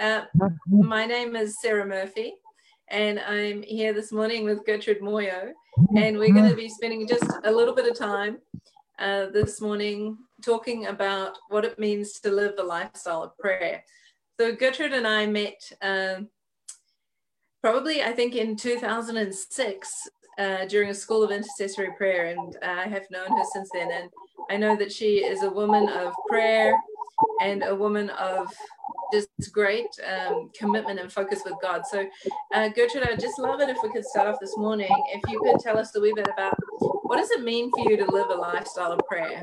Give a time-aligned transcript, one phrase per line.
[0.00, 0.22] Uh,
[0.66, 2.32] my name is Sarah Murphy,
[2.88, 5.50] and I'm here this morning with Gertrude Moyo,
[5.94, 8.38] and we're going to be spending just a little bit of time
[8.98, 13.84] uh, this morning talking about what it means to live a lifestyle of prayer.
[14.40, 16.28] So Gertrude and I met um,
[17.62, 20.08] probably, I think, in 2006
[20.38, 23.90] uh, during a school of intercessory prayer, and I have known her since then.
[23.92, 24.08] And
[24.48, 26.74] I know that she is a woman of prayer
[27.42, 28.52] and a woman of
[29.12, 31.82] just great um, commitment and focus with God.
[31.86, 32.06] So,
[32.54, 34.90] uh, Gertrude, I'd just love it if we could start off this morning.
[35.12, 36.54] If you could tell us a wee bit about
[37.02, 39.40] what does it mean for you to live a lifestyle of prayer?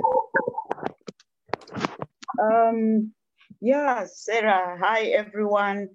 [2.41, 3.11] Um,
[3.59, 4.77] yeah, Sarah.
[4.79, 5.89] Hi, everyone.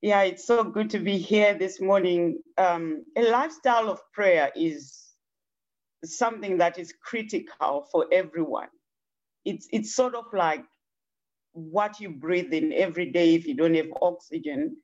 [0.00, 2.38] Yeah, it's so good to be here this morning.
[2.58, 5.04] Um, a lifestyle of prayer is
[6.04, 8.68] something that is critical for everyone.
[9.44, 10.64] It's it's sort of like
[11.54, 13.34] what you breathe in every day.
[13.34, 14.76] If you don't have oxygen,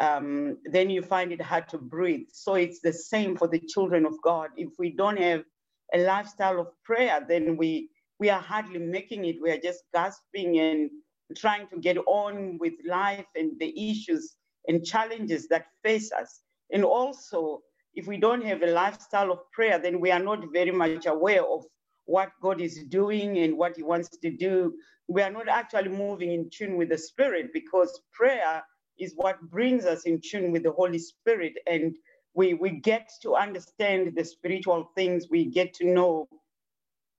[0.00, 2.26] um, then you find it hard to breathe.
[2.32, 4.50] So it's the same for the children of God.
[4.56, 5.44] If we don't have
[5.92, 9.36] a lifestyle of prayer, then we we are hardly making it.
[9.42, 10.90] We are just gasping and
[11.36, 14.36] trying to get on with life and the issues
[14.68, 16.40] and challenges that face us.
[16.72, 17.62] And also,
[17.94, 21.44] if we don't have a lifestyle of prayer, then we are not very much aware
[21.44, 21.64] of
[22.06, 24.74] what God is doing and what He wants to do.
[25.08, 28.62] We are not actually moving in tune with the Spirit because prayer
[28.98, 31.54] is what brings us in tune with the Holy Spirit.
[31.66, 31.94] And
[32.34, 36.28] we, we get to understand the spiritual things, we get to know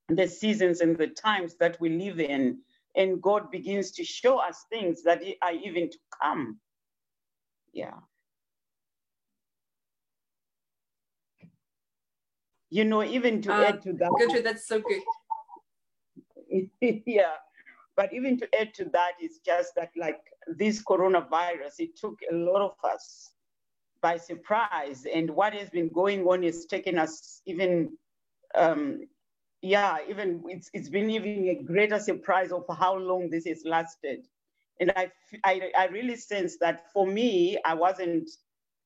[0.10, 2.60] the seasons and the times that we live in.
[2.96, 6.60] And God begins to show us things that are even to come.
[7.74, 7.94] Yeah.
[12.70, 14.12] You know, even to uh, add to that.
[14.20, 15.02] Gertrude, that's so good.
[17.06, 17.34] yeah.
[17.98, 22.36] But even to add to that, it's just that, like this coronavirus, it took a
[22.36, 23.32] lot of us
[24.02, 25.06] by surprise.
[25.12, 27.98] And what has been going on is taking us even,
[28.56, 29.02] um,
[29.64, 34.28] yeah, even it's, it's been even a greater surprise of how long this has lasted.
[34.80, 35.12] And I,
[35.44, 38.30] I, I really sense that for me, I wasn't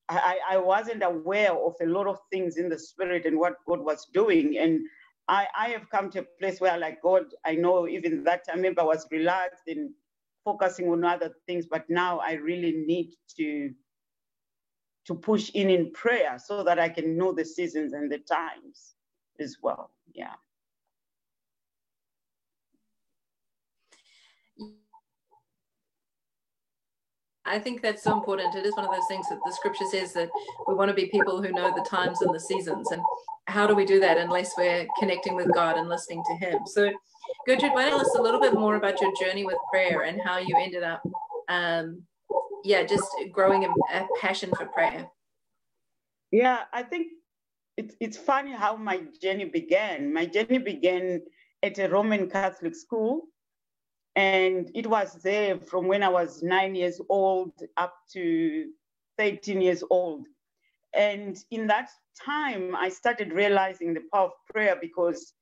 [0.08, 3.80] I, I wasn't aware of a lot of things in the spirit and what God
[3.80, 4.58] was doing.
[4.58, 4.80] And
[5.28, 8.62] I, I have come to a place where, like, God, I know even that time,
[8.62, 9.90] maybe I was relaxed and
[10.44, 13.72] focusing on other things, but now I really need to
[15.04, 18.94] to push in in prayer so that I can know the seasons and the times
[19.40, 19.90] as well.
[20.14, 20.34] Yeah.
[27.44, 28.54] I think that's so important.
[28.54, 30.30] It is one of those things that the scripture says that
[30.68, 32.90] we want to be people who know the times and the seasons.
[32.92, 33.02] And
[33.46, 36.60] how do we do that unless we're connecting with God and listening to Him?
[36.66, 36.92] So,
[37.46, 40.02] Gertrude, why don't you tell us a little bit more about your journey with prayer
[40.02, 41.02] and how you ended up,
[41.48, 42.02] um,
[42.64, 45.06] yeah, just growing a, a passion for prayer?
[46.30, 47.08] Yeah, I think
[47.76, 50.12] it's, it's funny how my journey began.
[50.12, 51.22] My journey began
[51.64, 53.22] at a Roman Catholic school
[54.14, 58.70] and it was there from when I was nine years old up to
[59.18, 60.26] 13 years old.
[60.94, 61.90] And in that
[62.22, 65.32] time, I started realizing the power of prayer because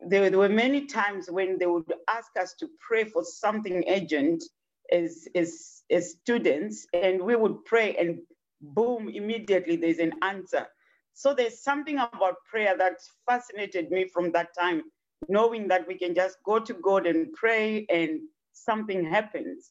[0.00, 4.44] there, there, were many times when they would ask us to pray for something urgent
[4.92, 8.18] as, as, as students, and we would pray, and
[8.60, 10.66] boom, immediately there's an answer.
[11.14, 14.82] So there's something about prayer that fascinated me from that time
[15.28, 18.20] knowing that we can just go to God and pray and
[18.52, 19.70] something happens.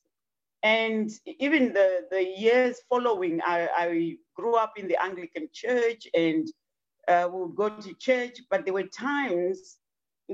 [0.63, 6.47] And even the, the years following, I, I grew up in the Anglican church and
[7.07, 9.77] uh, would go to church, but there were times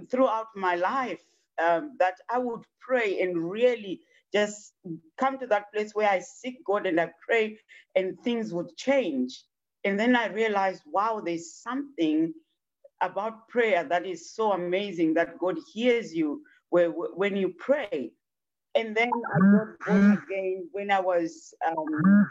[0.09, 1.21] throughout my life
[1.61, 4.01] um, that I would pray and really
[4.33, 4.73] just
[5.17, 7.57] come to that place where I seek God and I pray
[7.95, 9.43] and things would change.
[9.83, 12.33] And then I realized, wow, there's something
[13.05, 18.11] about prayer that is so amazing that God hears you when you pray.
[18.75, 22.27] And then I got born again when I was um,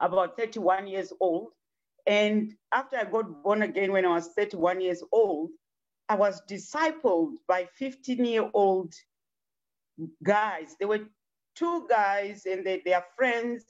[0.00, 1.48] about 31 years old.
[2.06, 5.50] And after I got born again when I was 31 years old,
[6.08, 8.92] I was discipled by 15 year old
[10.24, 10.74] guys.
[10.78, 11.06] There were
[11.54, 13.64] two guys and they, they are friends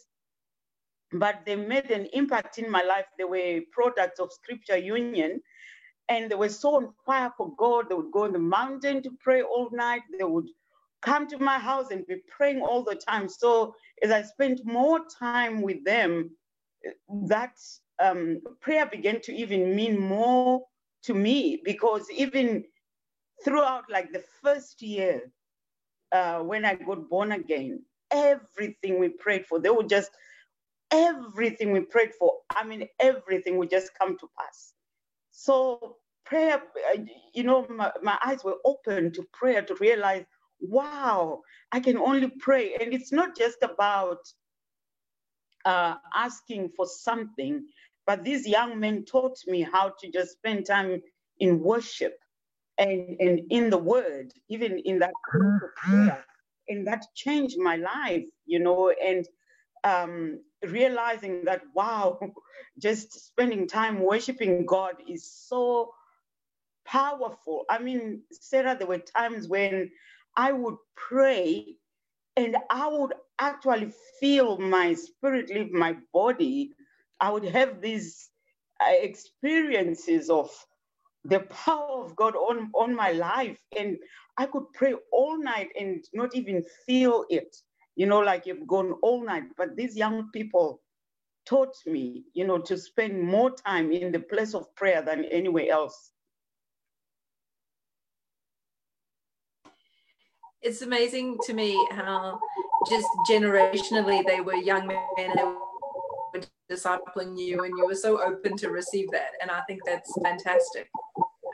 [1.13, 3.07] but they made an impact in my life.
[3.19, 5.41] They were products of Scripture Union,
[6.09, 7.89] and they were so on fire for God.
[7.89, 10.03] They would go on the mountain to pray all night.
[10.19, 10.49] They would
[11.03, 13.29] come to my house and be praying all the time.
[13.29, 16.31] So as I spent more time with them,
[17.27, 17.57] that
[17.99, 20.63] um, prayer began to even mean more
[21.05, 22.65] to me because even
[23.45, 25.33] throughout like the first year
[26.13, 30.11] uh, when I got born again, everything we prayed for, they would just,
[30.93, 34.75] everything we prayed for, I mean, everything would just come to pass.
[35.31, 36.63] So prayer,
[36.95, 36.99] uh,
[37.35, 40.25] you know, my, my eyes were open to prayer to realize,
[40.61, 41.41] wow,
[41.73, 42.77] I can only pray.
[42.77, 44.19] And it's not just about
[45.65, 47.67] uh, asking for something,
[48.07, 51.03] but these young men taught me how to just spend time
[51.39, 52.19] in worship
[52.79, 55.13] and, and in the word, even in that
[55.75, 56.25] prayer.
[56.69, 59.27] And that changed my life, you know, and
[59.85, 62.19] um, realizing that, wow,
[62.79, 65.93] just spending time worshiping God is so
[66.85, 67.65] powerful.
[67.71, 69.91] I mean, Sarah, there were times when
[70.37, 71.77] I would pray
[72.37, 76.73] and I would actually feel my spirit leave my body.
[77.21, 78.31] I would have these
[78.81, 80.51] uh, experiences of
[81.25, 83.59] the power of God on, on my life.
[83.79, 83.99] And
[84.37, 87.57] I could pray all night and not even feel it,
[87.97, 89.45] you know, like you've gone all night.
[89.57, 90.81] But these young people
[91.47, 95.71] taught me, you know, to spend more time in the place of prayer than anywhere
[95.71, 96.13] else.
[100.63, 102.39] It's amazing to me how
[102.89, 108.23] just generationally they were young men and they were discipling you and you were so
[108.23, 109.33] open to receive that.
[109.41, 110.89] And I think that's fantastic.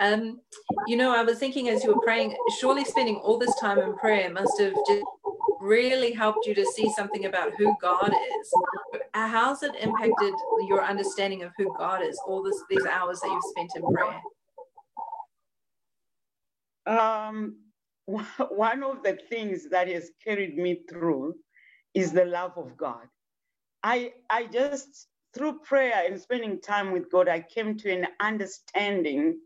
[0.00, 0.40] Um,
[0.86, 3.96] you know, I was thinking as you were praying, surely spending all this time in
[3.96, 5.02] prayer must have just
[5.60, 9.00] really helped you to see something about who God is.
[9.14, 10.34] How's it impacted
[10.68, 14.20] your understanding of who God is, all this, these hours that you've spent in prayer?
[16.86, 17.56] Um,
[18.06, 21.34] one of the things that has carried me through
[21.94, 23.06] is the love of God.
[23.82, 29.38] I, I just, through prayer and spending time with God, I came to an understanding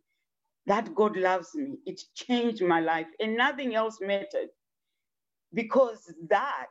[0.66, 1.78] that God loves me.
[1.86, 4.48] It changed my life, and nothing else mattered
[5.54, 6.66] because that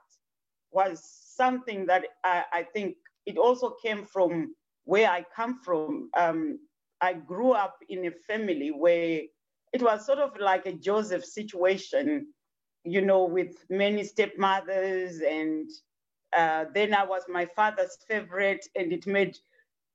[0.72, 2.96] was something that I, I think
[3.26, 4.56] it also came from
[4.86, 6.10] where I come from.
[6.18, 6.60] Um,
[7.02, 9.22] I grew up in a family where
[9.74, 12.28] it was sort of like a Joseph situation,
[12.84, 15.22] you know, with many stepmothers.
[15.22, 15.70] And
[16.36, 19.38] uh, then I was my father's favorite, and it made,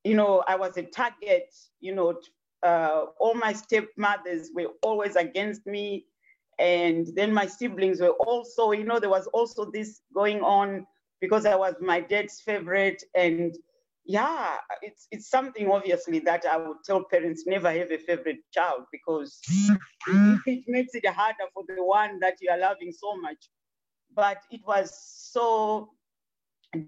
[0.05, 2.15] you know, I was a target, you know,
[2.63, 6.07] uh, all my stepmothers were always against me.
[6.59, 10.87] And then my siblings were also, you know, there was also this going on
[11.21, 13.03] because I was my dad's favorite.
[13.15, 13.55] And
[14.05, 18.85] yeah, it's it's something obviously that I would tell parents never have a favorite child
[18.93, 19.41] because
[20.47, 23.51] it makes it harder for the one that you are loving so much.
[24.15, 24.97] But it was
[25.33, 25.91] so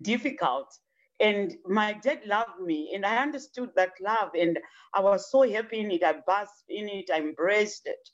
[0.02, 0.72] difficult.
[1.20, 4.56] And my dad loved me, and I understood that love, and
[4.94, 6.04] I was so happy in it.
[6.04, 8.08] I basked in it, I embraced it.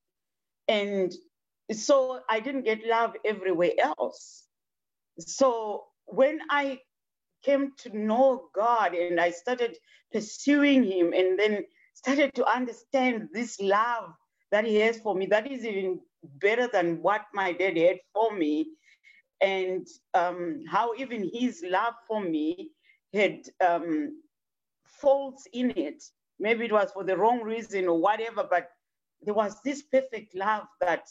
[0.69, 1.13] And
[1.73, 4.45] so I didn't get love everywhere else.
[5.19, 6.81] So when I
[7.45, 9.77] came to know God and I started
[10.13, 11.65] pursuing Him and then
[11.95, 14.11] started to understand this love
[14.51, 16.01] that He has for me, that is even
[16.41, 18.71] better than what my dad had for me,
[19.41, 22.71] and um, how even His love for me
[23.13, 24.23] had um,
[24.85, 26.03] faults in it.
[26.41, 28.71] Maybe it was for the wrong reason or whatever, but
[29.23, 31.09] there was this perfect love that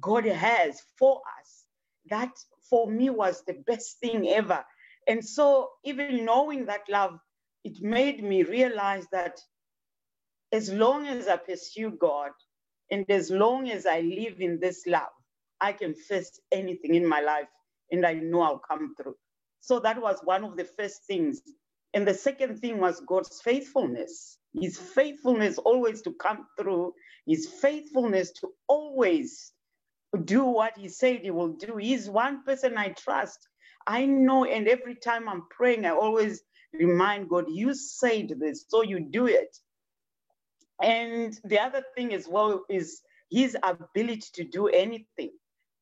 [0.00, 1.64] God has for us.
[2.10, 2.32] That
[2.68, 4.64] for me was the best thing ever.
[5.06, 7.18] And so, even knowing that love,
[7.64, 9.40] it made me realize that
[10.52, 12.30] as long as I pursue God
[12.90, 15.12] and as long as I live in this love,
[15.60, 17.48] I can face anything in my life
[17.90, 19.16] and I know I'll come through.
[19.60, 21.42] So that was one of the first things.
[21.94, 24.38] And the second thing was God's faithfulness.
[24.54, 26.94] His faithfulness always to come through,
[27.26, 29.52] his faithfulness to always
[30.24, 31.76] do what he said he will do.
[31.76, 33.38] He's one person I trust.
[33.86, 38.82] I know, and every time I'm praying, I always remind God, you said this, so
[38.82, 39.56] you do it.
[40.80, 43.00] And the other thing as well is
[43.30, 45.32] his ability to do anything.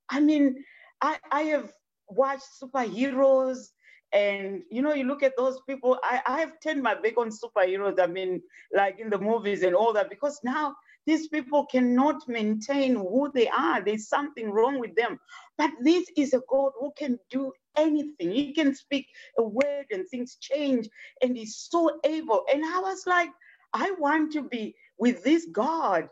[0.09, 0.64] I mean,
[1.00, 1.73] I, I have
[2.09, 3.68] watched superheroes
[4.12, 7.30] and you know you look at those people I, I have turned my back on
[7.30, 8.40] superheroes i mean
[8.73, 10.76] like in the movies and all that because now
[11.07, 15.19] these people cannot maintain who they are there's something wrong with them
[15.59, 18.31] but this is a god who can do anything.
[18.33, 19.07] He can speak
[19.39, 20.89] a word and things change,
[21.23, 22.45] and he's so able.
[22.53, 23.31] And I was like,
[23.73, 26.09] I want to be with this God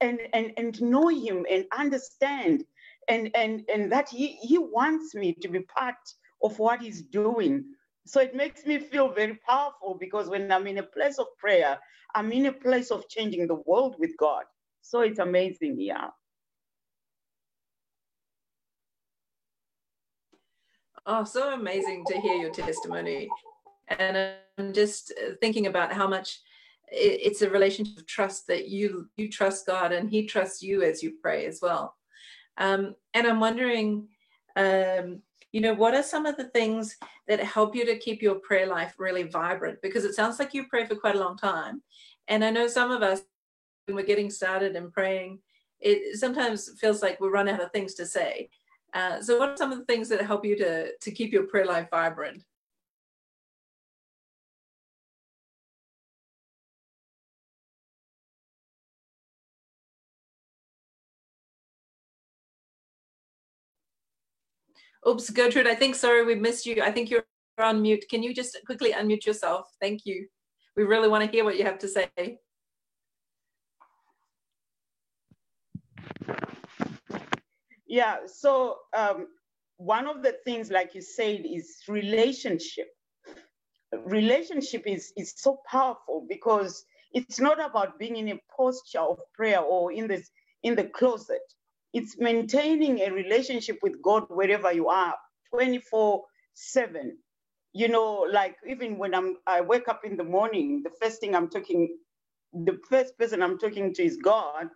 [0.00, 2.64] and and and know him and understand
[3.08, 5.96] and and and that he he wants me to be part
[6.42, 7.64] of what he's doing
[8.08, 11.78] so it makes me feel very powerful because when i'm in a place of prayer
[12.14, 14.44] i'm in a place of changing the world with god
[14.82, 16.08] so it's amazing yeah
[21.10, 23.30] Oh, so amazing to hear your testimony.
[23.88, 25.10] And I'm just
[25.40, 26.40] thinking about how much
[26.92, 31.02] it's a relationship of trust that you you trust God and He trusts you as
[31.02, 31.96] you pray as well.
[32.58, 34.08] Um, and I'm wondering,
[34.54, 38.36] um, you know, what are some of the things that help you to keep your
[38.36, 39.80] prayer life really vibrant?
[39.82, 41.82] Because it sounds like you pray for quite a long time,
[42.28, 43.22] and I know some of us
[43.86, 45.40] when we're getting started and praying,
[45.80, 48.50] it sometimes feels like we run out of things to say.
[48.94, 51.44] Uh, so, what are some of the things that help you to to keep your
[51.44, 52.42] prayer life vibrant?
[65.06, 66.82] Oops, Gertrude, I think, sorry, we missed you.
[66.82, 67.24] I think you're
[67.58, 68.04] on mute.
[68.10, 69.66] Can you just quickly unmute yourself?
[69.80, 70.26] Thank you.
[70.76, 72.38] We really want to hear what you have to say.
[77.86, 79.28] Yeah, so um,
[79.78, 82.88] one of the things, like you said, is relationship.
[84.04, 89.60] Relationship is, is so powerful because it's not about being in a posture of prayer
[89.60, 90.30] or in this
[90.62, 91.40] in the closet
[91.92, 95.14] it's maintaining a relationship with God wherever you are,
[95.52, 97.16] 24 7.
[97.72, 101.34] You know, like even when I'm I wake up in the morning, the first thing
[101.34, 101.96] I'm talking,
[102.52, 104.68] the first person I'm talking to is God.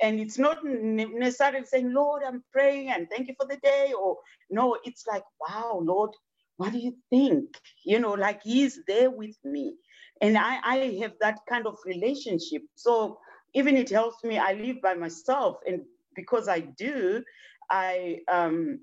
[0.00, 3.92] And it's not necessarily saying, Lord, I'm praying and thank you for the day.
[3.98, 4.16] Or
[4.50, 6.10] no, it's like, wow, Lord,
[6.56, 7.56] what do you think?
[7.84, 9.76] You know, like he's there with me.
[10.20, 12.62] And I, I have that kind of relationship.
[12.74, 13.18] So
[13.54, 15.82] even it helps me, I live by myself and
[16.16, 17.24] because I do,
[17.70, 18.80] I um,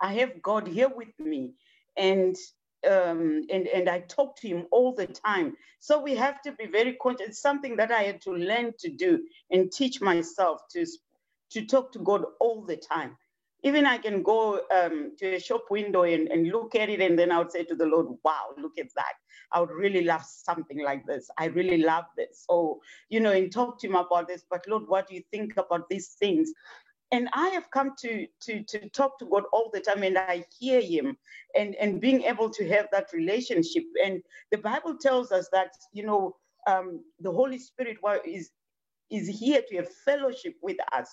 [0.00, 1.52] I have God here with me,
[1.96, 2.36] and
[2.88, 5.56] um, and and I talk to Him all the time.
[5.80, 7.28] So we have to be very conscious.
[7.28, 10.86] It's something that I had to learn to do and teach myself to
[11.52, 13.16] to talk to God all the time.
[13.64, 17.18] Even I can go um, to a shop window and, and look at it, and
[17.18, 19.14] then I would say to the Lord, "Wow, look at that!
[19.52, 21.30] I would really love something like this.
[21.38, 22.44] I really love this.
[22.48, 24.44] Oh, you know, and talk to him about this.
[24.50, 26.52] But Lord, what do you think about these things?
[27.12, 30.44] And I have come to to to talk to God all the time, and I
[30.58, 31.16] hear Him,
[31.54, 33.84] and and being able to have that relationship.
[34.02, 38.50] And the Bible tells us that you know um, the Holy Spirit is
[39.10, 41.08] is here to have fellowship with us.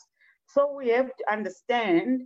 [0.48, 2.24] So we have to understand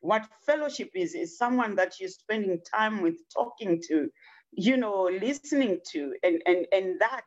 [0.00, 1.14] what fellowship is.
[1.14, 4.08] Is someone that you're spending time with, talking to,
[4.52, 7.24] you know, listening to, and and and that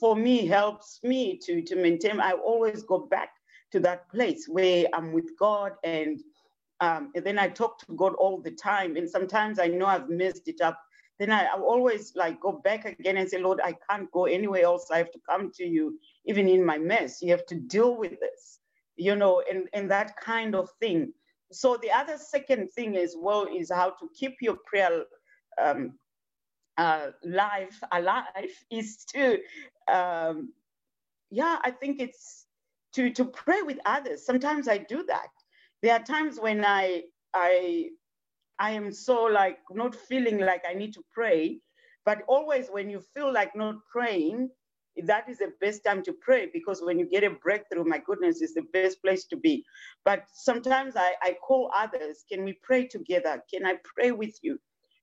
[0.00, 2.20] for me helps me to to maintain.
[2.20, 3.30] I always go back
[3.72, 6.20] to that place where I'm with God, and,
[6.80, 8.96] um, and then I talk to God all the time.
[8.96, 10.80] And sometimes I know I've messed it up.
[11.18, 14.64] Then I, I always like go back again and say, Lord, I can't go anywhere
[14.64, 14.90] else.
[14.92, 17.22] I have to come to you, even in my mess.
[17.22, 18.60] You have to deal with this,
[18.96, 21.12] you know, and and that kind of thing.
[21.52, 25.04] So the other second thing as well is how to keep your prayer
[25.60, 25.98] um,
[26.76, 28.24] uh, life alive
[28.70, 29.38] is to,
[29.92, 30.52] um,
[31.30, 32.46] yeah, I think it's
[32.94, 34.24] to to pray with others.
[34.24, 35.28] Sometimes I do that.
[35.82, 37.02] There are times when I
[37.34, 37.90] I
[38.58, 41.60] I am so like not feeling like I need to pray,
[42.04, 44.50] but always when you feel like not praying,
[45.04, 48.42] that is the best time to pray because when you get a breakthrough, my goodness,
[48.42, 49.64] is the best place to be.
[50.04, 53.42] But sometimes I, I call others, can we pray together?
[53.52, 54.58] Can I pray with you?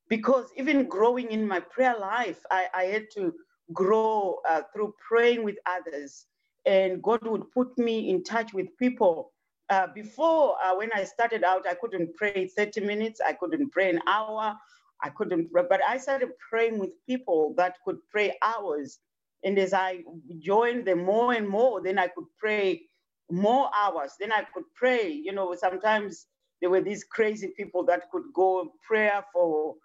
[0.09, 3.33] because even growing in my prayer life, I, I had to
[3.73, 6.25] grow uh, through praying with others.
[6.65, 9.31] And God would put me in touch with people.
[9.69, 13.89] Uh, before, uh, when I started out, I couldn't pray 30 minutes, I couldn't pray
[13.89, 14.55] an hour,
[15.01, 18.99] I couldn't but I started praying with people that could pray hours.
[19.43, 20.03] And as I
[20.39, 22.81] joined them more and more, then I could pray
[23.29, 24.13] more hours.
[24.19, 26.27] Then I could pray, you know, sometimes
[26.61, 29.75] there were these crazy people that could go prayer for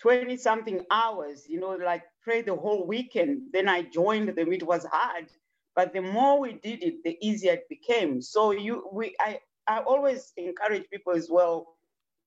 [0.00, 3.42] 20 something hours, you know, like pray the whole weekend.
[3.52, 4.52] Then I joined them.
[4.52, 5.26] It was hard,
[5.76, 8.20] but the more we did it, the easier it became.
[8.20, 9.38] So you, we, I,
[9.68, 11.76] I always encourage people as well.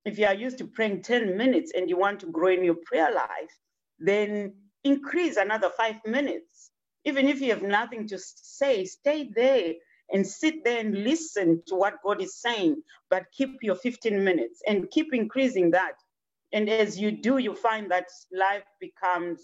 [0.06, 2.78] If you are used to praying 10 minutes and you want to grow in your
[2.86, 3.60] prayer life,
[4.00, 4.54] then
[4.86, 6.72] increase another five minutes.
[7.06, 9.74] Even if you have nothing to say, stay there
[10.14, 14.62] and sit there and listen to what God is saying, but keep your 15 minutes
[14.68, 15.96] and keep increasing that
[16.56, 19.42] and as you do, you find that life becomes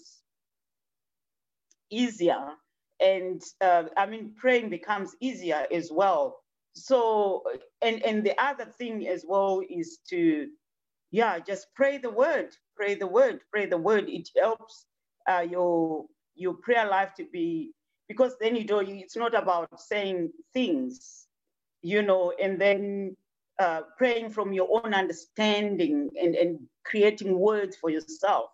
[1.90, 2.52] easier.
[3.00, 6.38] And uh, I mean, praying becomes easier as well.
[6.74, 7.42] So,
[7.82, 10.48] and, and the other thing as well is to,
[11.10, 14.08] yeah, just pray the word, pray the word, pray the word.
[14.08, 14.86] It helps
[15.28, 17.72] uh, your your prayer life to be
[18.08, 21.26] because then you know it's not about saying things,
[21.82, 23.16] you know, and then
[23.58, 28.50] uh, praying from your own understanding and, and creating words for yourself.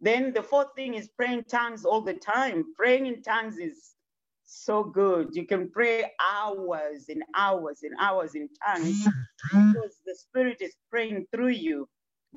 [0.00, 2.64] Then the fourth thing is praying tongues all the time.
[2.76, 3.94] Praying in tongues is
[4.44, 5.34] so good.
[5.34, 9.06] You can pray hours and hours and hours in tongues
[9.52, 11.88] because the Spirit is praying through you.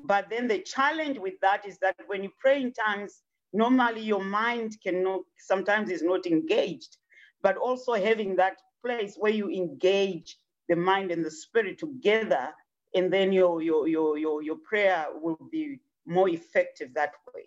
[0.04, 3.22] But then the challenge with that is that when you pray in tongues,
[3.56, 6.98] normally your mind cannot, sometimes is not engaged,
[7.42, 10.36] but also having that place where you engage
[10.68, 12.50] the mind and the spirit together,
[12.94, 17.44] and then your your your your, your prayer will be more effective that way.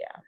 [0.00, 0.18] Yeah.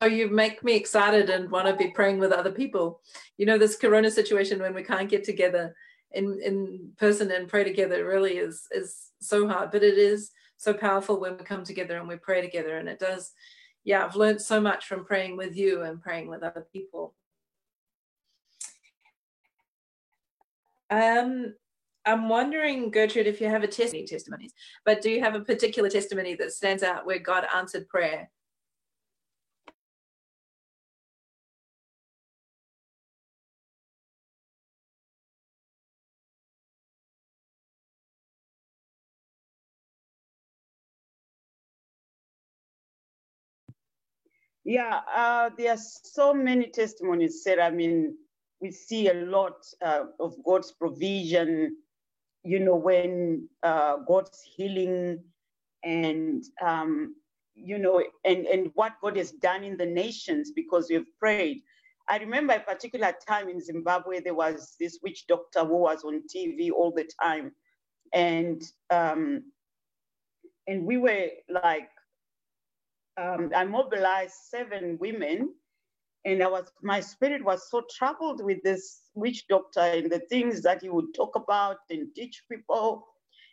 [0.00, 3.00] Oh, you make me excited and want to be praying with other people.
[3.38, 5.74] You know, this corona situation when we can't get together
[6.12, 10.30] in, in person and pray together really is is so hard, but it is
[10.64, 12.78] so powerful when we come together and we pray together.
[12.78, 13.32] And it does,
[13.84, 17.14] yeah, I've learned so much from praying with you and praying with other people.
[20.90, 21.54] Um,
[22.06, 24.52] I'm wondering, Gertrude, if you have a testimony, testimonies,
[24.84, 28.30] but do you have a particular testimony that stands out where God answered prayer?
[44.64, 47.66] Yeah, uh, there are so many testimonies, Sarah.
[47.66, 48.16] I mean,
[48.60, 51.76] we see a lot uh, of God's provision,
[52.44, 55.22] you know, when uh, God's healing
[55.84, 57.14] and, um,
[57.54, 61.62] you know, and, and what God has done in the nations because we've prayed.
[62.08, 66.22] I remember a particular time in Zimbabwe, there was this witch doctor who was on
[66.34, 67.52] TV all the time.
[68.14, 69.44] And um,
[70.66, 71.88] and we were like,
[73.16, 75.54] um, I mobilized seven women
[76.24, 80.62] and I was my spirit was so troubled with this witch doctor and the things
[80.62, 83.06] that he would talk about and teach people.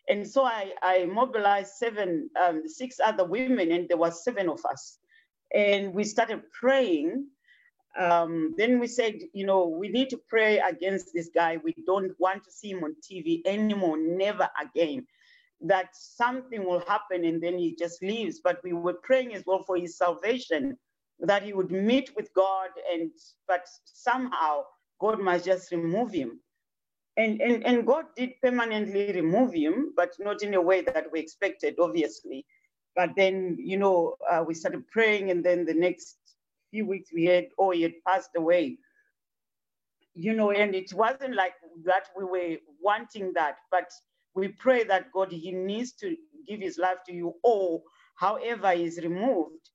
[0.09, 4.59] And so I, I mobilized seven, um, six other women, and there was seven of
[4.65, 4.97] us.
[5.53, 7.27] And we started praying.
[7.99, 11.57] Um, then we said, you know, we need to pray against this guy.
[11.63, 15.05] We don't want to see him on TV anymore, never again.
[15.63, 18.39] That something will happen and then he just leaves.
[18.43, 20.77] But we were praying as well for his salvation
[21.19, 23.11] that he would meet with God and
[23.47, 24.63] but somehow
[24.99, 26.39] God must just remove him.
[27.17, 31.19] And, and, and God did permanently remove him, but not in a way that we
[31.19, 32.45] expected, obviously.
[32.95, 36.17] But then, you know, uh, we started praying, and then the next
[36.71, 38.77] few weeks we had, oh, he had passed away.
[40.13, 41.53] You know, and it wasn't like
[41.85, 43.91] that we were wanting that, but
[44.35, 46.15] we pray that God, he needs to
[46.47, 47.81] give his life to you, or
[48.15, 49.69] however he's removed,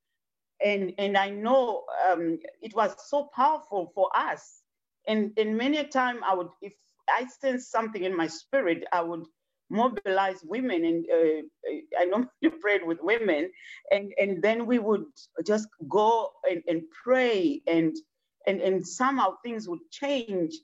[0.64, 4.62] and and I know um, it was so powerful for us.
[5.06, 6.72] And and many a time I would, if
[7.08, 9.24] I sense something in my spirit, I would
[9.70, 12.28] mobilize women, and uh, I normally
[12.60, 13.50] prayed with women,
[13.90, 15.04] and and then we would
[15.46, 17.94] just go and, and pray, and
[18.46, 20.54] and and somehow things would change,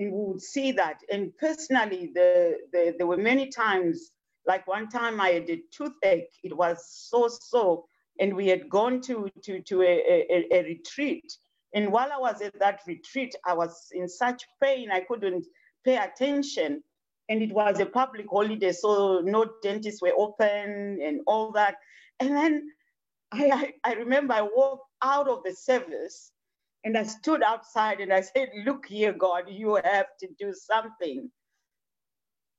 [0.00, 1.00] we would see that.
[1.12, 4.10] And personally, the, the there were many times.
[4.46, 6.32] Like one time I had a toothache.
[6.42, 7.84] It was so so
[8.20, 11.32] and we had gone to, to, to a, a, a retreat.
[11.74, 15.46] And while I was at that retreat, I was in such pain, I couldn't
[15.84, 16.82] pay attention.
[17.28, 21.76] And it was a public holiday, so no dentists were open and all that.
[22.18, 22.68] And then
[23.32, 26.32] I, I remember I walked out of the service
[26.84, 31.30] and I stood outside and I said, Look here, God, you have to do something.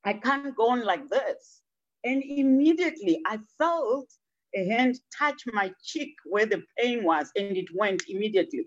[0.04, 1.62] I can't go on like this.
[2.04, 4.08] And immediately I felt
[4.56, 8.66] a hand touch my cheek where the pain was and it went immediately.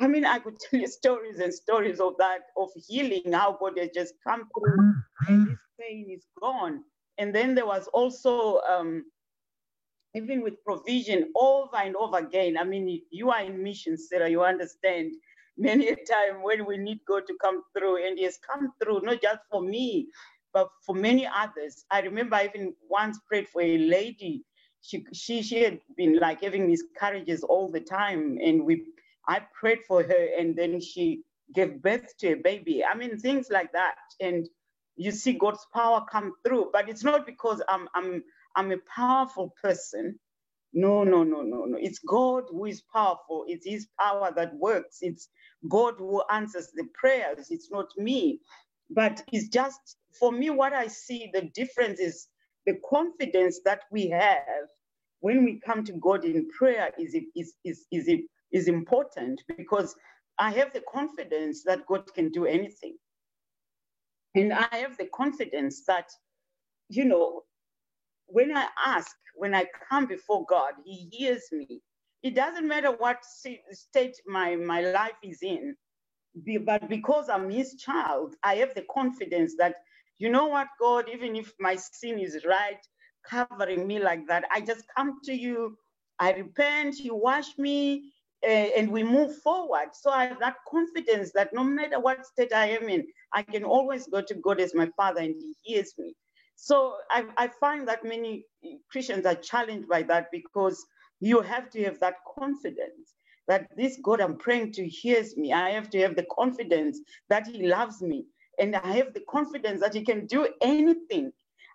[0.00, 3.78] I mean, I could tell you stories and stories of that, of healing, how God
[3.78, 4.94] has just come through
[5.28, 6.82] and this pain is gone.
[7.18, 9.04] And then there was also, um,
[10.14, 12.56] even with provision over and over again.
[12.58, 15.12] I mean, you are in mission, Sarah, you understand.
[15.58, 19.02] Many a time when we need God to come through, and He has come through,
[19.02, 20.08] not just for me,
[20.52, 21.84] but for many others.
[21.90, 24.44] I remember I even once prayed for a lady
[24.82, 28.84] she she she had been like having miscarriages all the time, and we
[29.28, 31.24] I prayed for her, and then she
[31.54, 32.84] gave birth to a baby.
[32.84, 34.48] I mean things like that, and
[34.96, 36.70] you see God's power come through.
[36.72, 38.24] But it's not because I'm I'm
[38.56, 40.18] I'm a powerful person.
[40.72, 41.78] No, no, no, no, no.
[41.80, 43.44] It's God who is powerful.
[43.48, 44.98] It's His power that works.
[45.02, 45.28] It's
[45.68, 47.48] God who answers the prayers.
[47.50, 48.40] It's not me.
[48.90, 52.28] But it's just for me, what I see the difference is
[52.66, 54.68] the confidence that we have
[55.20, 58.08] when we come to God in prayer is, is, is, is,
[58.52, 59.94] is important because
[60.38, 62.96] I have the confidence that God can do anything.
[64.34, 66.10] And I have the confidence that,
[66.88, 67.42] you know,
[68.26, 71.80] when I ask, when I come before God, He hears me.
[72.22, 73.18] It doesn't matter what
[73.72, 75.76] state my, my life is in,
[76.64, 79.76] but because I'm His child, I have the confidence that,
[80.18, 82.78] you know what, God, even if my sin is right,
[83.28, 85.76] covering me like that, I just come to you,
[86.20, 88.12] I repent, you wash me,
[88.46, 89.90] and we move forward.
[89.94, 93.64] So I have that confidence that no matter what state I am in, I can
[93.64, 96.14] always go to God as my Father and He hears me.
[96.56, 98.44] So I, I find that many
[98.90, 100.84] Christians are challenged by that because
[101.20, 103.14] you have to have that confidence
[103.48, 105.52] that this God I'm praying to hears me.
[105.52, 108.26] I have to have the confidence that He loves me.
[108.58, 111.32] And I have the confidence that He can do anything.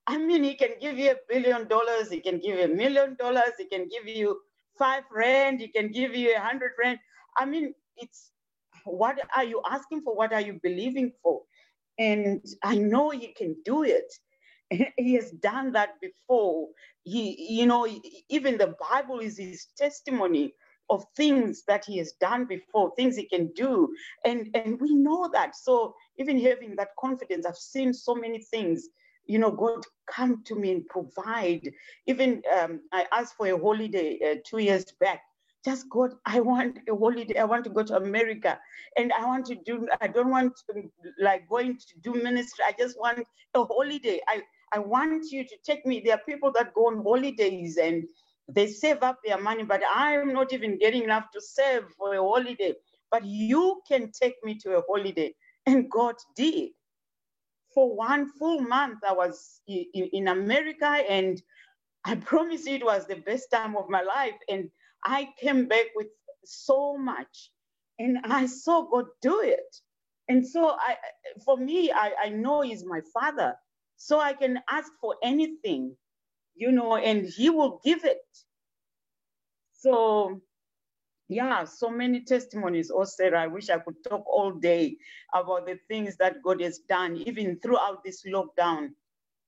[0.08, 3.16] I mean, He can give you a billion dollars, He can give you a million
[3.16, 4.40] dollars, He can give you
[4.78, 7.00] five rand, He can give you a hundred rand.
[7.38, 8.32] I mean, it's
[8.86, 10.16] what are you asking for?
[10.16, 11.42] What are you believing for?
[12.00, 14.12] And I know He can do it.
[14.98, 16.68] he has done that before.
[17.04, 17.88] He, you know,
[18.30, 20.54] even the Bible is his testimony
[20.90, 23.94] of things that he has done before, things he can do.
[24.26, 25.56] And, and we know that.
[25.56, 28.88] So even having that confidence, I've seen so many things,
[29.26, 31.72] you know, God come to me and provide.
[32.08, 35.22] Even um, I asked for a holiday uh, two years back.
[35.64, 37.38] Just God, I want a holiday.
[37.38, 38.58] I want to go to America,
[38.96, 39.90] and I want to do.
[40.00, 40.84] I don't want to,
[41.20, 42.64] like going to do ministry.
[42.66, 44.22] I just want a holiday.
[44.30, 44.42] I
[44.74, 46.02] I want you to take me.
[46.04, 48.06] There are people that go on holidays and
[48.48, 52.22] they save up their money, but I'm not even getting enough to save for a
[52.22, 52.76] holiday.
[53.12, 55.34] But you can take me to a holiday.
[55.66, 56.70] And God did.
[57.74, 61.42] For one full month, I was in America, and
[62.06, 64.36] I promise you it was the best time of my life.
[64.50, 64.70] And
[65.04, 66.08] I came back with
[66.46, 67.52] so much,
[68.00, 69.76] and I saw God do it.
[70.28, 70.98] And so, I,
[71.46, 73.56] for me, I, I know He's my Father.
[74.00, 75.96] So I can ask for anything,
[76.56, 78.22] you know, and he will give it.
[79.74, 80.42] So
[81.30, 82.92] yeah, so many testimonies.
[82.94, 84.98] Oh, Sarah, I wish I could talk all day
[85.34, 88.90] about the things that God has done, even throughout this lockdown.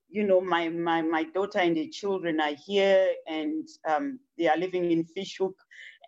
[0.10, 4.58] You know, my my my daughter and the children are here, and um, they are
[4.58, 5.56] living in Fish Hoek,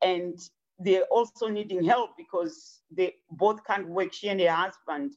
[0.03, 0.37] and
[0.79, 4.13] they're also needing help because they both can't work.
[4.13, 5.13] She and her husband,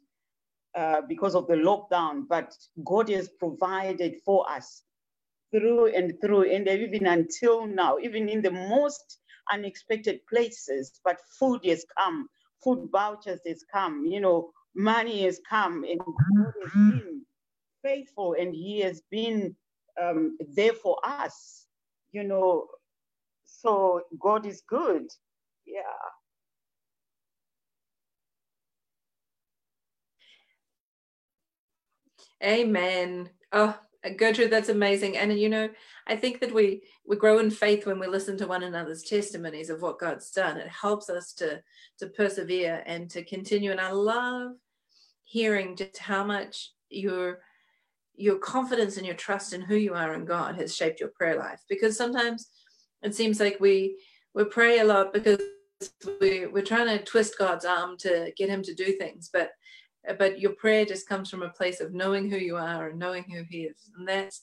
[0.76, 4.82] uh, because of the lockdown, but God has provided for us
[5.52, 9.18] through and through, and even until now, even in the most
[9.52, 12.28] unexpected places, but food has come,
[12.62, 17.22] food vouchers has come, you know, money has come, and God has been
[17.82, 19.56] faithful, and He has been
[20.02, 21.66] um, there for us,
[22.12, 22.66] you know.
[23.44, 25.06] So God is good.
[25.66, 25.82] Yeah.
[32.42, 33.30] Amen.
[33.52, 33.78] Oh,
[34.16, 35.16] Gertrude, that's amazing.
[35.16, 35.68] And you know,
[36.06, 39.70] I think that we we grow in faith when we listen to one another's testimonies
[39.70, 40.56] of what God's done.
[40.56, 41.62] It helps us to
[41.98, 43.70] to persevere and to continue.
[43.70, 44.52] And I love
[45.24, 47.40] hearing just how much your
[48.14, 51.38] your confidence and your trust in who you are in God has shaped your prayer
[51.38, 51.60] life.
[51.68, 52.48] Because sometimes
[53.02, 53.98] it seems like we
[54.34, 55.40] we pray a lot because
[56.20, 59.30] we, we're trying to twist God's arm to get him to do things.
[59.32, 59.50] But
[60.18, 63.24] but your prayer just comes from a place of knowing who you are and knowing
[63.24, 63.90] who he is.
[63.96, 64.42] And that's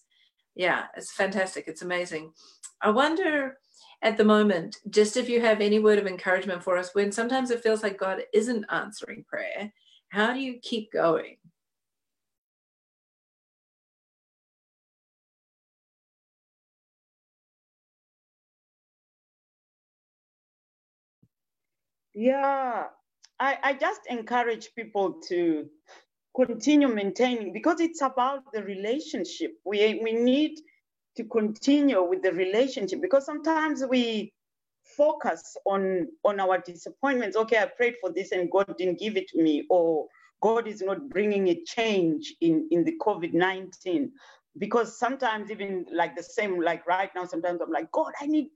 [0.56, 1.66] yeah it's fantastic.
[1.68, 2.34] It's amazing.
[2.82, 3.58] I wonder
[4.02, 7.52] at the moment just if you have any word of encouragement for us when sometimes
[7.52, 9.72] it feels like god isn't answering prayer
[10.10, 11.38] how do you keep going?
[22.16, 22.86] Yeah
[23.44, 25.66] I, I just encourage people to
[26.34, 29.52] continue maintaining because it's about the relationship.
[29.66, 30.60] We, we need
[31.18, 34.32] to continue with the relationship because sometimes we
[34.98, 37.36] focus on on our disappointments.
[37.38, 40.08] Okay i prayed for this and god didn't give it to me or
[40.42, 44.10] god is not bringing a change in in the covid-19
[44.58, 48.48] because sometimes even like the same like right now sometimes i'm like god i need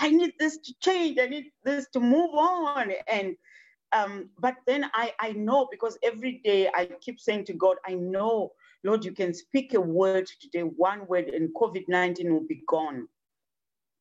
[0.00, 1.18] i need this to change.
[1.18, 2.92] I need this to move on.
[3.06, 3.36] And
[3.92, 7.94] um, but then I, I know because every day I keep saying to God, I
[7.94, 8.52] know,
[8.84, 13.08] Lord, you can speak a word today, one word, and COVID 19 will be gone.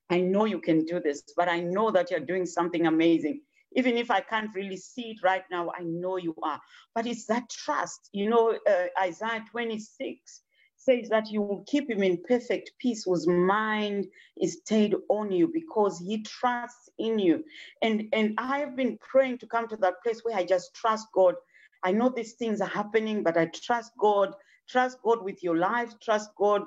[0.10, 3.41] I know you can do this, but I know that you're doing something amazing.
[3.73, 6.60] Even if I can't really see it right now, I know you are.
[6.95, 8.10] But it's that trust.
[8.13, 10.41] You know, uh, Isaiah 26
[10.89, 14.08] says that you will keep him in perfect peace whose mind
[14.41, 17.43] is stayed on you because he trusts in you.
[17.82, 21.08] And, and I have been praying to come to that place where I just trust
[21.13, 21.36] God.
[21.84, 24.34] I know these things are happening, but I trust God.
[24.67, 26.63] Trust God with your life, trust God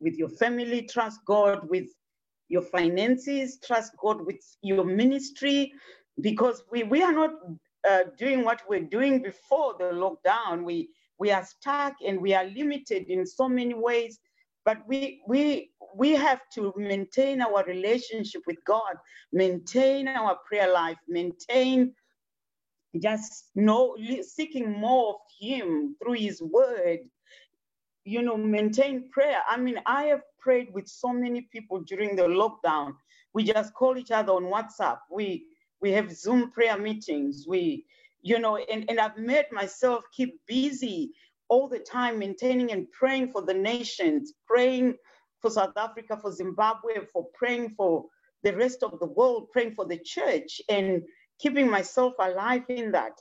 [0.00, 1.88] with your family, trust God with
[2.48, 5.72] your finances, trust God with your ministry,
[6.20, 7.30] because we, we are not
[7.88, 10.64] uh, doing what we're doing before the lockdown.
[10.64, 14.18] We, we are stuck and we are limited in so many ways
[14.64, 18.94] but we we we have to maintain our relationship with god
[19.32, 21.94] maintain our prayer life maintain
[22.98, 27.00] just know seeking more of him through his word
[28.04, 29.40] you know maintain prayer.
[29.48, 32.94] I mean i have prayed with so many people during the lockdown.
[33.34, 34.98] We just call each other on whatsapp.
[35.10, 35.46] We
[35.80, 37.44] we have zoom prayer meetings.
[37.46, 37.84] We
[38.22, 41.12] you know and, and i've made myself keep busy
[41.50, 44.94] all the time maintaining and praying for the nations, praying
[45.42, 48.06] for South Africa, for Zimbabwe, for praying for
[48.44, 51.02] the rest of the world, praying for the church, and
[51.40, 53.12] keeping myself alive in that.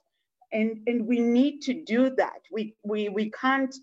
[0.54, 2.42] And, and we need to do that.
[2.52, 3.76] We, we, we can't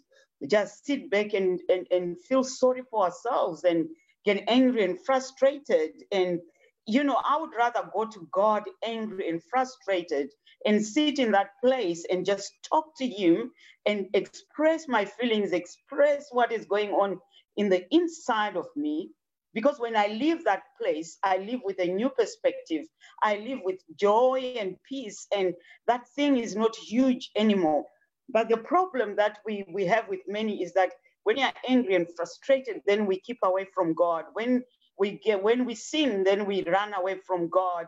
[0.48, 3.87] just sit back and, and, and feel sorry for ourselves and
[4.24, 5.90] get angry and frustrated.
[6.12, 6.38] And,
[6.87, 10.31] you know, I would rather go to God angry and frustrated
[10.66, 13.52] and sit in that place and just talk to Him
[13.87, 17.20] and express my feelings, express what is going on
[17.57, 19.11] in the inside of me.
[19.55, 22.87] Because when I leave that place, I live with a new perspective.
[23.22, 25.55] I live with joy and peace, and
[25.88, 27.85] that thing is not huge anymore.
[28.31, 30.92] But the problem that we, we have with many is that
[31.24, 34.26] when you're angry and frustrated, then we keep away from God.
[34.35, 34.64] When
[34.98, 37.87] we get when we sin, then we run away from God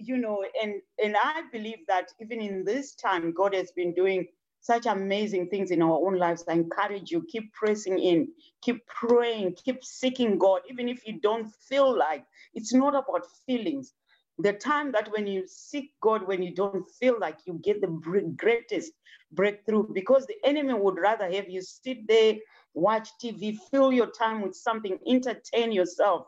[0.00, 4.26] you know, and and I believe that even in this time, God has been doing
[4.60, 6.44] such amazing things in our own lives.
[6.48, 8.28] I encourage you, keep pressing in,
[8.62, 13.94] keep praying, keep seeking God, even if you don't feel like it's not about feelings.
[14.38, 17.88] The time that when you seek God, when you don't feel like you get the
[18.36, 18.92] greatest
[19.32, 22.36] breakthrough, because the enemy would rather have you sit there,
[22.74, 26.26] watch TV, fill your time with something, entertain yourself,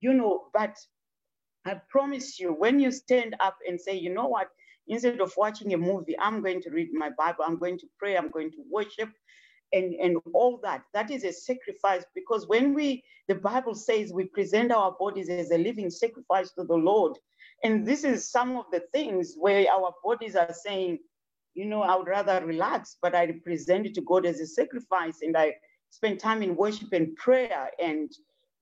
[0.00, 0.46] you know.
[0.52, 0.76] But
[1.68, 4.48] I promise you, when you stand up and say, you know what,
[4.88, 8.16] instead of watching a movie, I'm going to read my Bible, I'm going to pray,
[8.16, 9.10] I'm going to worship,
[9.72, 10.82] and, and all that.
[10.94, 15.50] That is a sacrifice because when we, the Bible says we present our bodies as
[15.50, 17.18] a living sacrifice to the Lord.
[17.64, 20.98] And this is some of the things where our bodies are saying,
[21.54, 25.18] you know, I would rather relax, but I present it to God as a sacrifice
[25.22, 25.54] and I
[25.90, 28.12] spend time in worship and prayer and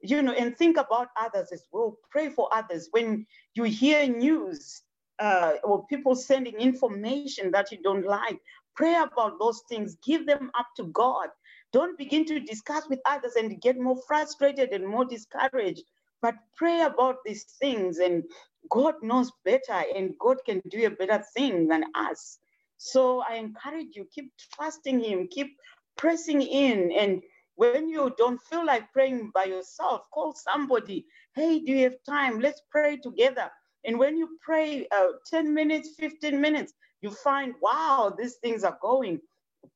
[0.04, 1.96] you know, and think about others as well.
[2.10, 2.88] Pray for others.
[2.92, 4.82] When you hear news
[5.18, 8.38] uh, or people sending information that you don't like,
[8.76, 9.96] pray about those things.
[10.04, 11.28] Give them up to God.
[11.72, 15.82] Don't begin to discuss with others and get more frustrated and more discouraged.
[16.22, 18.24] But pray about these things, and
[18.70, 22.38] God knows better, and God can do a better thing than us.
[22.78, 25.56] So I encourage you, keep trusting Him, keep
[25.96, 27.22] pressing in, and
[27.56, 31.06] when you don't feel like praying by yourself, call somebody.
[31.34, 32.40] Hey, do you have time?
[32.40, 33.50] Let's pray together.
[33.84, 38.78] And when you pray uh, 10 minutes, 15 minutes, you find, wow, these things are
[38.80, 39.20] going.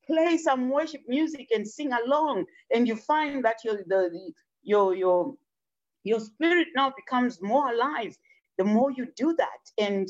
[0.05, 2.45] Play some worship music and sing along.
[2.73, 4.31] And you find that your, the,
[4.63, 5.35] your, your,
[6.03, 8.17] your spirit now becomes more alive
[8.57, 9.61] the more you do that.
[9.77, 10.07] And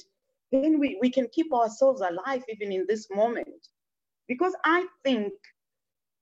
[0.51, 3.67] then we, we can keep ourselves alive even in this moment.
[4.27, 5.34] Because I think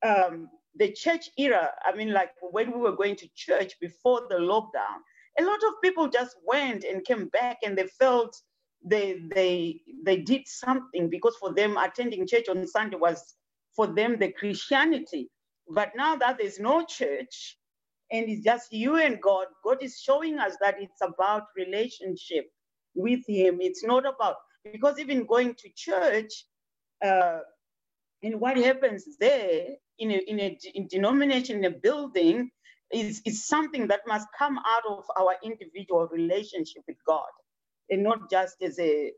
[0.06, 4.36] um, the church era, I mean, like when we were going to church before the
[4.36, 5.00] lockdown,
[5.40, 8.36] a lot of people just went and came back and they felt
[8.84, 13.36] they they they did something because for them attending church on Sunday was
[13.76, 15.30] for them the Christianity.
[15.70, 17.58] But now that there's no church
[18.12, 22.46] and it's just you and God, God is showing us that it's about relationship
[22.96, 23.58] with Him.
[23.62, 24.38] It's not about
[24.72, 26.46] because even going to church,
[27.04, 27.40] uh,
[28.24, 32.52] and what happens there in a, in a in denomination, in a building,
[32.92, 37.30] is, is something that must come out of our individual relationship with God,
[37.90, 39.12] and not just as a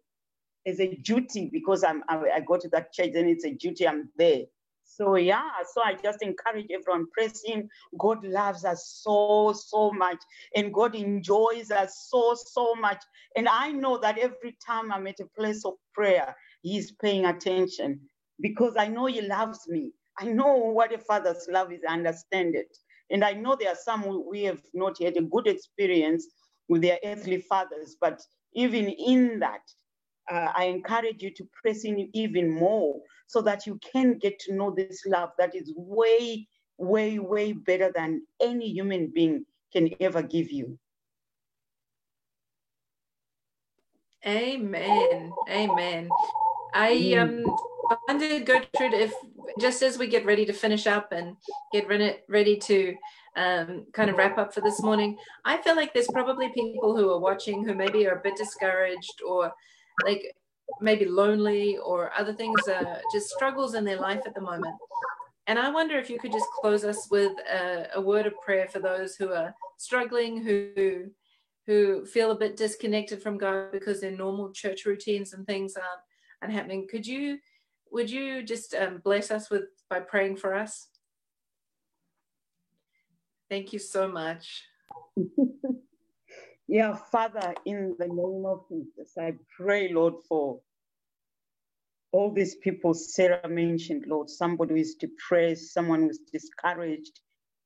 [0.65, 3.87] as a duty because I'm I, I go to that church and it's a duty
[3.87, 4.43] I'm there.
[4.83, 7.69] So yeah, so I just encourage everyone pressing.
[7.97, 10.17] God loves us so so much,
[10.55, 13.01] and God enjoys us so so much.
[13.35, 18.01] And I know that every time I'm at a place of prayer, He's paying attention
[18.41, 19.93] because I know He loves me.
[20.19, 22.75] I know what a father's love is, I understand it.
[23.09, 26.27] And I know there are some who we have not had a good experience
[26.67, 28.21] with their earthly fathers, but
[28.53, 29.61] even in that,
[30.31, 34.53] uh, I encourage you to press in even more so that you can get to
[34.53, 40.21] know this love that is way, way, way better than any human being can ever
[40.21, 40.77] give you.
[44.25, 45.33] Amen.
[45.49, 46.09] Amen.
[46.73, 47.45] I um
[48.07, 49.13] wondered, Gertrude, if
[49.59, 51.35] just as we get ready to finish up and
[51.71, 52.95] get ready to
[53.35, 57.09] um, kind of wrap up for this morning, I feel like there's probably people who
[57.11, 59.51] are watching who maybe are a bit discouraged or
[60.05, 60.35] like
[60.81, 64.75] maybe lonely or other things, uh, just struggles in their life at the moment.
[65.47, 68.67] And I wonder if you could just close us with a, a word of prayer
[68.67, 71.09] for those who are struggling, who
[71.65, 76.01] who feel a bit disconnected from God because their normal church routines and things aren't,
[76.41, 76.87] aren't happening.
[76.89, 77.37] Could you
[77.91, 80.87] would you just um, bless us with by praying for us?
[83.49, 84.63] Thank you so much.
[86.67, 90.61] yeah, Father, in the name of Jesus, I pray, Lord, for
[92.11, 97.19] all these people Sarah mentioned, Lord, somebody who is depressed, someone who's discouraged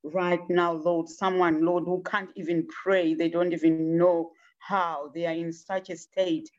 [0.04, 5.26] right now, Lord, someone, Lord, who can't even pray, they don't even know how, they
[5.26, 6.50] are in such a state.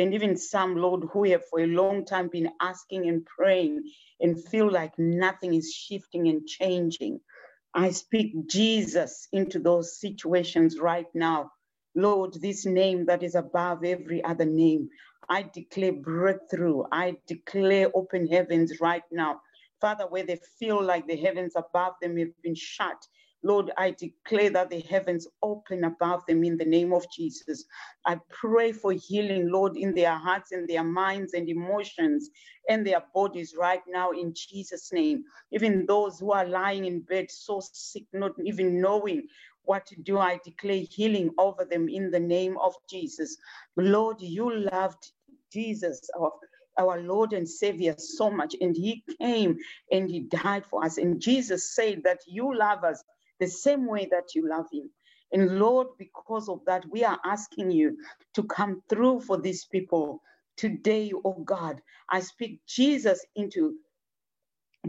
[0.00, 3.84] And even some, Lord, who have for a long time been asking and praying
[4.20, 7.20] and feel like nothing is shifting and changing.
[7.74, 11.52] I speak Jesus into those situations right now.
[11.96, 14.90] Lord, this name that is above every other name,
[15.28, 16.84] I declare breakthrough.
[16.92, 19.40] I declare open heavens right now.
[19.80, 22.98] Father, where they feel like the heavens above them have been shut,
[23.44, 27.64] Lord, I declare that the heavens open above them in the name of Jesus.
[28.06, 32.30] I pray for healing, Lord, in their hearts and their minds and emotions
[32.68, 35.24] and their bodies right now in Jesus' name.
[35.52, 39.26] Even those who are lying in bed so sick, not even knowing
[39.64, 43.36] what to do, I declare healing over them in the name of Jesus.
[43.76, 45.12] Lord, you loved
[45.52, 46.32] Jesus, our
[46.78, 49.58] our Lord and Savior so much, and He came
[49.92, 50.98] and He died for us.
[50.98, 53.02] And Jesus said that you love us
[53.40, 54.90] the same way that you love him.
[55.32, 57.98] And Lord, because of that, we are asking you
[58.34, 60.22] to come through for these people
[60.56, 61.82] today, oh God.
[62.10, 63.74] I speak Jesus into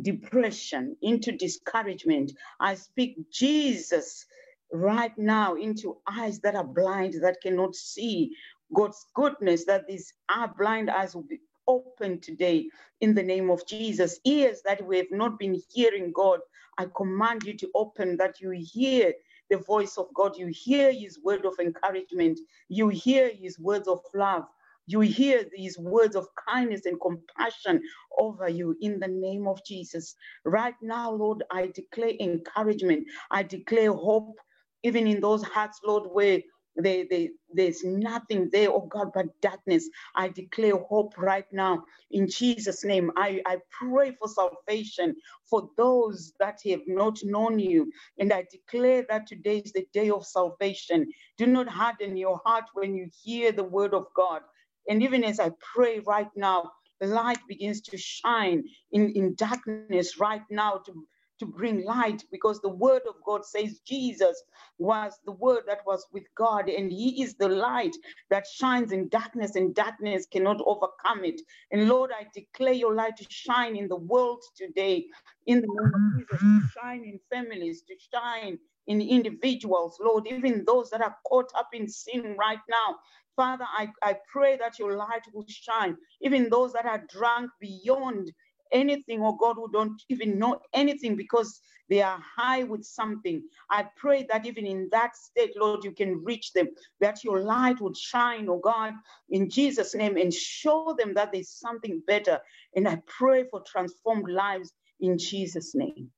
[0.02, 2.34] depression, into discouragement.
[2.60, 4.26] I speak Jesus
[4.74, 8.32] right now into eyes that are blind, that cannot see
[8.74, 12.70] God's goodness, that these are blind eyes will be open today
[13.02, 14.20] in the name of Jesus.
[14.26, 16.40] Ears that we have not been hearing God,
[16.78, 19.14] I command you to open that you hear
[19.50, 20.38] the voice of God.
[20.38, 22.40] You hear his word of encouragement.
[22.70, 24.46] You hear his words of love.
[24.88, 27.82] You hear these words of kindness and compassion
[28.20, 30.16] over you in the name of Jesus.
[30.46, 33.08] Right now, Lord, I declare encouragement.
[33.32, 34.38] I declare hope,
[34.84, 36.42] even in those hearts, Lord, where
[36.78, 39.90] they, they, there's nothing there, oh God, but darkness.
[40.16, 43.12] I declare hope right now in Jesus' name.
[43.18, 45.16] I, I pray for salvation
[45.50, 47.92] for those that have not known you.
[48.20, 51.08] And I declare that today is the day of salvation.
[51.38, 54.42] Do not harden your heart when you hear the word of God.
[54.88, 60.20] And even as I pray right now, the light begins to shine in, in darkness
[60.20, 60.94] right now to
[61.42, 64.44] to bring light because the word of God says Jesus
[64.78, 67.96] was the word that was with God and he is the light
[68.30, 71.42] that shines in darkness and darkness cannot overcome it.
[71.72, 75.08] And Lord, I declare your light to shine in the world today
[75.48, 76.60] in the name of Jesus, to mm-hmm.
[76.80, 81.88] shine in families, to shine in individuals, Lord, even those that are caught up in
[81.88, 82.98] sin right now.
[83.36, 88.32] Father, I, I pray that your light will shine, even those that are drunk beyond
[88.72, 93.44] anything, or God, who don't even know anything because they are high with something.
[93.70, 96.70] I pray that even in that state, Lord, you can reach them,
[97.02, 98.94] that your light would shine, oh God,
[99.30, 102.40] in Jesus' name, and show them that there's something better.
[102.76, 106.10] And I pray for transformed lives in Jesus' name.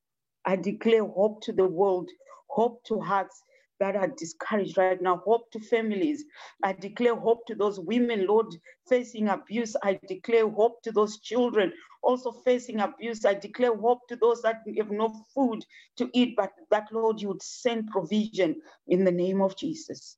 [0.46, 2.10] I declare hope to the world,
[2.48, 3.42] hope to hearts
[3.80, 5.18] that are discouraged right now.
[5.26, 6.24] Hope to families.
[6.64, 8.48] I declare hope to those women, Lord,
[8.88, 9.76] facing abuse.
[9.84, 13.26] I declare hope to those children also facing abuse.
[13.26, 15.66] I declare hope to those that have no food
[15.98, 20.18] to eat, but that, Lord, you would send provision in the name of Jesus.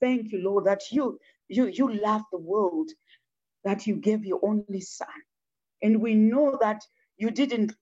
[0.00, 2.90] Thank you, Lord, that you, you, you love the world,
[3.64, 5.08] that you gave your only son.
[5.82, 6.82] And we know that
[7.16, 7.72] you didn't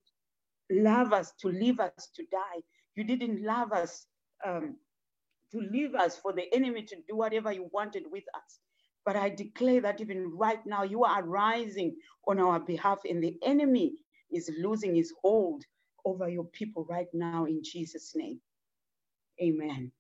[0.71, 2.61] love us to leave us to die.
[2.95, 4.07] You didn't love us
[4.45, 4.77] um,
[5.53, 8.59] to leave us for the enemy to do whatever you wanted with us.
[9.09, 11.97] But I declare that even right now, you are rising
[12.27, 13.95] on our behalf, and the enemy
[14.31, 15.65] is losing his hold
[16.05, 18.39] over your people right now in Jesus' name.
[19.41, 19.93] Amen.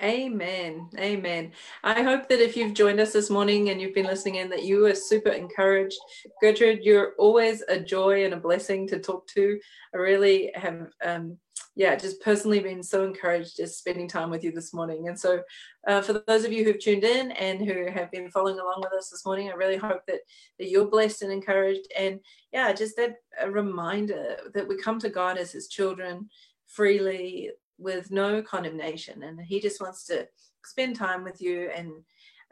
[0.00, 0.88] Amen.
[0.96, 1.50] Amen.
[1.82, 4.62] I hope that if you've joined us this morning and you've been listening in, that
[4.62, 5.98] you are super encouraged.
[6.40, 9.58] Gertrude, you're always a joy and a blessing to talk to.
[9.92, 11.38] I really have um,
[11.78, 15.06] yeah, just personally been so encouraged just spending time with you this morning.
[15.06, 15.42] And so,
[15.86, 18.92] uh, for those of you who've tuned in and who have been following along with
[18.92, 20.18] us this morning, I really hope that,
[20.58, 21.86] that you're blessed and encouraged.
[21.96, 22.18] And
[22.52, 26.28] yeah, just that a reminder that we come to God as His children
[26.66, 29.22] freely with no condemnation.
[29.22, 30.26] And He just wants to
[30.64, 31.92] spend time with you and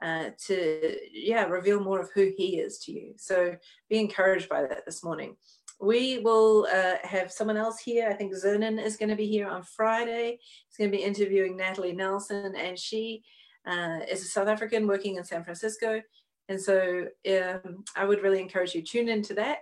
[0.00, 3.14] uh, to, yeah, reveal more of who He is to you.
[3.16, 3.56] So
[3.90, 5.34] be encouraged by that this morning
[5.80, 8.08] we will uh, have someone else here.
[8.08, 10.38] I think Zernan is going to be here on Friday.
[10.40, 13.22] He's going to be interviewing Natalie Nelson, and she
[13.66, 16.00] uh, is a South African working in San Francisco.
[16.48, 19.58] And so um, I would really encourage you to tune into that.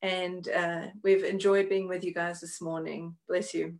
[0.00, 3.16] And uh, we've enjoyed being with you guys this morning.
[3.28, 3.74] Bless you.